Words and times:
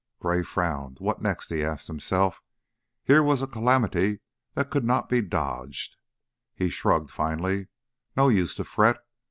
Gray 0.19 0.41
frowned. 0.41 0.97
What 0.99 1.21
next? 1.21 1.49
he 1.51 1.63
asked 1.63 1.85
himself. 1.85 2.41
Here 3.03 3.21
was 3.21 3.43
a 3.43 3.47
calamity 3.47 4.21
that 4.55 4.71
could 4.71 4.83
not 4.83 5.09
be 5.09 5.21
dodged. 5.21 5.95
He 6.55 6.69
shrugged, 6.69 7.11
finally. 7.11 7.67
"No 8.17 8.27
use 8.27 8.55
to 8.55 8.63
fret. 8.63 8.97